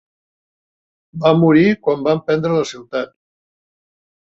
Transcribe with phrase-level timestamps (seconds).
[1.25, 3.17] Va morir quan van prendre la ciutat.